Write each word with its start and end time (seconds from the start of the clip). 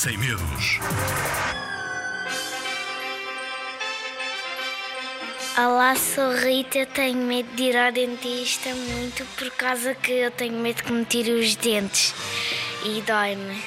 sem 0.00 0.16
medos. 0.16 0.80
Olá, 5.58 5.94
sou 5.94 6.34
Rita. 6.36 6.78
Eu 6.78 6.86
tenho 6.86 7.18
medo 7.18 7.54
de 7.54 7.64
ir 7.64 7.76
ao 7.76 7.92
dentista 7.92 8.70
muito 8.74 9.26
por 9.36 9.50
causa 9.50 9.94
que 9.94 10.10
eu 10.10 10.30
tenho 10.30 10.58
medo 10.58 10.82
que 10.82 10.90
me 10.90 11.04
tire 11.04 11.32
os 11.32 11.54
dentes 11.54 12.14
e 12.82 13.02
dói-me. 13.02 13.62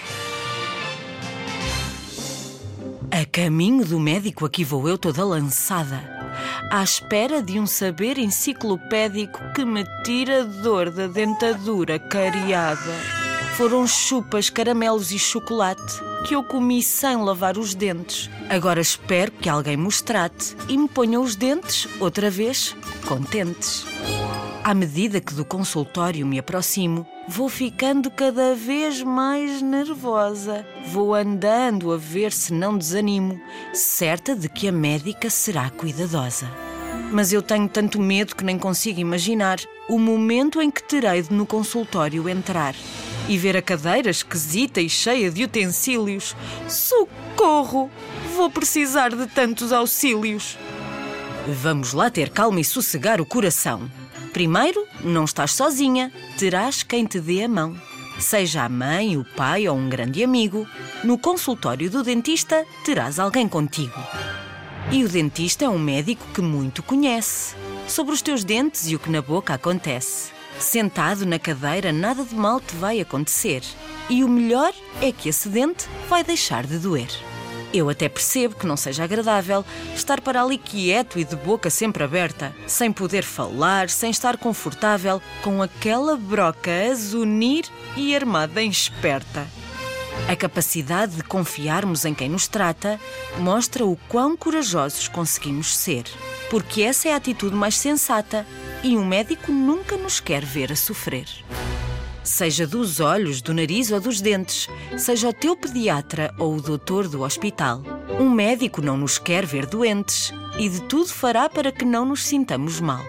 A 3.11 3.23
caminho 3.31 3.85
do 3.85 3.99
médico 3.99 4.43
aqui 4.43 4.63
vou 4.63 4.89
eu 4.89 4.97
toda 4.97 5.23
lançada, 5.23 6.01
à 6.71 6.83
espera 6.83 7.43
de 7.43 7.59
um 7.59 7.67
saber 7.67 8.17
enciclopédico 8.17 9.39
que 9.53 9.63
me 9.63 9.85
tira 10.03 10.41
a 10.41 10.45
dor 10.63 10.89
da 10.89 11.05
dentadura 11.05 11.99
cariada. 11.99 12.91
Foram 13.55 13.85
chupas, 13.85 14.49
caramelos 14.49 15.11
e 15.11 15.19
chocolate 15.19 16.12
que 16.23 16.35
eu 16.35 16.43
comi 16.43 16.81
sem 16.81 17.17
lavar 17.17 17.57
os 17.57 17.75
dentes. 17.75 18.29
Agora 18.49 18.79
espero 18.79 19.31
que 19.31 19.49
alguém 19.49 19.75
me 19.75 19.91
trate 19.91 20.55
e 20.69 20.77
me 20.77 20.87
ponha 20.87 21.19
os 21.19 21.35
dentes, 21.35 21.87
outra 21.99 22.29
vez, 22.29 22.75
contentes. 23.05 23.85
À 24.63 24.73
medida 24.73 25.19
que 25.19 25.33
do 25.33 25.43
consultório 25.43 26.25
me 26.25 26.39
aproximo, 26.39 27.05
vou 27.27 27.49
ficando 27.49 28.09
cada 28.09 28.55
vez 28.55 29.03
mais 29.03 29.61
nervosa. 29.61 30.65
Vou 30.87 31.13
andando 31.13 31.91
a 31.91 31.97
ver 31.97 32.31
se 32.31 32.53
não 32.53 32.77
desanimo, 32.77 33.39
certa 33.73 34.33
de 34.33 34.47
que 34.47 34.69
a 34.69 34.71
médica 34.71 35.29
será 35.29 35.69
cuidadosa. 35.69 36.49
Mas 37.11 37.33
eu 37.33 37.41
tenho 37.41 37.67
tanto 37.67 37.99
medo 37.99 38.35
que 38.35 38.45
nem 38.45 38.57
consigo 38.57 38.99
imaginar 38.99 39.59
o 39.89 39.99
momento 39.99 40.61
em 40.61 40.71
que 40.71 40.81
terei 40.81 41.21
de 41.21 41.33
no 41.33 41.45
consultório 41.45 42.29
entrar 42.29 42.73
e 43.27 43.37
ver 43.37 43.55
a 43.55 43.61
cadeira 43.61 44.09
esquisita 44.09 44.81
e 44.81 44.89
cheia 44.89 45.31
de 45.31 45.43
utensílios. 45.43 46.35
Socorro! 46.67 47.89
Vou 48.35 48.49
precisar 48.49 49.15
de 49.15 49.27
tantos 49.27 49.71
auxílios. 49.71 50.57
Vamos 51.47 51.93
lá 51.93 52.09
ter 52.09 52.29
calma 52.29 52.59
e 52.59 52.63
sossegar 52.63 53.19
o 53.21 53.25
coração. 53.25 53.89
Primeiro, 54.31 54.87
não 55.03 55.25
estás 55.25 55.51
sozinha, 55.51 56.11
terás 56.37 56.83
quem 56.83 57.05
te 57.05 57.19
dê 57.19 57.43
a 57.43 57.47
mão. 57.47 57.75
Seja 58.19 58.63
a 58.63 58.69
mãe, 58.69 59.17
o 59.17 59.23
pai 59.23 59.67
ou 59.67 59.77
um 59.77 59.89
grande 59.89 60.23
amigo, 60.23 60.67
no 61.03 61.17
consultório 61.17 61.89
do 61.89 62.03
dentista 62.03 62.65
terás 62.85 63.19
alguém 63.19 63.47
contigo. 63.47 63.99
E 64.91 65.03
o 65.03 65.09
dentista 65.09 65.65
é 65.65 65.69
um 65.69 65.79
médico 65.79 66.25
que 66.33 66.41
muito 66.41 66.83
conhece 66.83 67.55
sobre 67.87 68.13
os 68.13 68.21
teus 68.21 68.43
dentes 68.43 68.87
e 68.87 68.95
o 68.95 68.99
que 68.99 69.09
na 69.09 69.21
boca 69.21 69.53
acontece. 69.53 70.32
Sentado 70.59 71.25
na 71.25 71.39
cadeira, 71.39 71.91
nada 71.91 72.23
de 72.23 72.35
mal 72.35 72.59
te 72.59 72.75
vai 72.75 72.99
acontecer. 72.99 73.63
E 74.09 74.23
o 74.23 74.29
melhor 74.29 74.73
é 75.01 75.11
que 75.11 75.29
esse 75.29 75.49
dente 75.49 75.87
vai 76.07 76.23
deixar 76.23 76.65
de 76.65 76.77
doer. 76.77 77.09
Eu 77.73 77.89
até 77.89 78.07
percebo 78.07 78.55
que 78.55 78.67
não 78.67 78.77
seja 78.77 79.03
agradável 79.03 79.65
estar 79.95 80.21
para 80.21 80.43
ali 80.43 80.59
quieto 80.59 81.17
e 81.17 81.23
de 81.23 81.35
boca 81.35 81.71
sempre 81.71 82.03
aberta, 82.03 82.55
sem 82.67 82.91
poder 82.91 83.23
falar, 83.23 83.89
sem 83.89 84.11
estar 84.11 84.37
confortável, 84.37 85.19
com 85.41 85.61
aquela 85.61 86.15
broca 86.15 86.69
a 86.69 86.93
zunir 86.93 87.65
e 87.97 88.15
armada 88.15 88.61
em 88.61 88.69
esperta. 88.69 89.47
A 90.29 90.35
capacidade 90.35 91.15
de 91.15 91.23
confiarmos 91.23 92.05
em 92.05 92.13
quem 92.13 92.29
nos 92.29 92.47
trata 92.47 92.99
mostra 93.39 93.83
o 93.83 93.97
quão 94.07 94.37
corajosos 94.37 95.07
conseguimos 95.07 95.75
ser, 95.75 96.03
porque 96.51 96.83
essa 96.83 97.09
é 97.09 97.13
a 97.13 97.17
atitude 97.17 97.55
mais 97.55 97.75
sensata 97.75 98.45
e 98.83 98.97
um 98.97 99.05
médico 99.05 99.51
nunca 99.51 99.95
nos 99.95 100.19
quer 100.19 100.43
ver 100.43 100.71
a 100.71 100.75
sofrer. 100.75 101.25
Seja 102.23 102.67
dos 102.67 102.99
olhos, 102.99 103.41
do 103.41 103.53
nariz 103.53 103.91
ou 103.91 103.99
dos 103.99 104.21
dentes, 104.21 104.69
seja 104.97 105.29
o 105.29 105.33
teu 105.33 105.55
pediatra 105.55 106.33
ou 106.37 106.55
o 106.55 106.61
doutor 106.61 107.07
do 107.07 107.21
hospital, 107.21 107.81
um 108.19 108.29
médico 108.29 108.81
não 108.81 108.97
nos 108.97 109.17
quer 109.17 109.45
ver 109.45 109.65
doentes 109.65 110.33
e 110.57 110.69
de 110.69 110.81
tudo 110.83 111.07
fará 111.07 111.49
para 111.49 111.71
que 111.71 111.83
não 111.83 112.05
nos 112.05 112.23
sintamos 112.23 112.79
mal. 112.79 113.03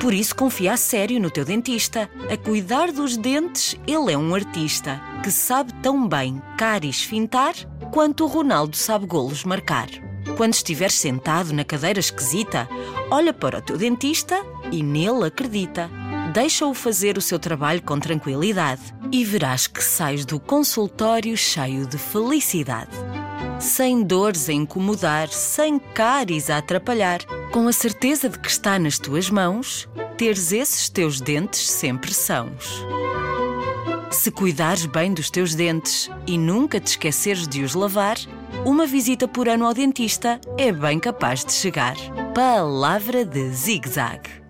Por 0.00 0.12
isso, 0.12 0.36
confia 0.36 0.74
a 0.74 0.76
sério 0.76 1.18
no 1.18 1.30
teu 1.30 1.46
dentista. 1.46 2.10
A 2.30 2.36
cuidar 2.36 2.92
dos 2.92 3.16
dentes, 3.16 3.74
ele 3.86 4.12
é 4.12 4.18
um 4.18 4.34
artista 4.34 5.00
que 5.22 5.30
sabe 5.30 5.72
tão 5.82 6.06
bem 6.06 6.42
caris 6.58 7.02
fintar 7.02 7.54
quanto 7.90 8.24
o 8.24 8.26
Ronaldo 8.26 8.76
sabe 8.76 9.06
golos 9.06 9.44
marcar. 9.44 9.88
Quando 10.36 10.54
estiveres 10.54 10.94
sentado 10.94 11.52
na 11.52 11.64
cadeira 11.64 12.00
esquisita, 12.00 12.68
olha 13.10 13.32
para 13.32 13.58
o 13.58 13.62
teu 13.62 13.76
dentista 13.76 14.44
e 14.72 14.82
nele 14.82 15.26
acredita. 15.26 15.90
Deixa-o 16.32 16.74
fazer 16.74 17.16
o 17.16 17.22
seu 17.22 17.38
trabalho 17.38 17.82
com 17.82 17.98
tranquilidade 18.00 18.82
e 19.12 19.24
verás 19.24 19.66
que 19.66 19.82
sais 19.82 20.24
do 20.24 20.40
consultório 20.40 21.36
cheio 21.36 21.86
de 21.86 21.96
felicidade. 21.96 22.90
Sem 23.60 24.02
dores 24.02 24.48
a 24.48 24.52
incomodar, 24.52 25.28
sem 25.28 25.78
cáries 25.78 26.50
a 26.50 26.58
atrapalhar, 26.58 27.20
com 27.52 27.68
a 27.68 27.72
certeza 27.72 28.28
de 28.28 28.38
que 28.38 28.48
está 28.48 28.78
nas 28.78 28.98
tuas 28.98 29.30
mãos, 29.30 29.88
teres 30.16 30.50
esses 30.50 30.88
teus 30.88 31.20
dentes 31.20 31.70
sempre 31.70 32.12
sãos. 32.12 32.84
Se 34.10 34.30
cuidares 34.30 34.86
bem 34.86 35.12
dos 35.12 35.30
teus 35.30 35.54
dentes 35.54 36.10
e 36.26 36.36
nunca 36.36 36.80
te 36.80 36.88
esqueceres 36.88 37.46
de 37.46 37.62
os 37.62 37.74
lavar, 37.74 38.16
uma 38.64 38.86
visita 38.86 39.26
por 39.26 39.48
ano 39.48 39.66
ao 39.66 39.74
dentista 39.74 40.40
é 40.58 40.70
bem 40.70 40.98
capaz 40.98 41.44
de 41.44 41.52
chegar. 41.52 41.96
Palavra 42.34 43.24
de 43.24 43.50
zig-zag. 43.50 44.44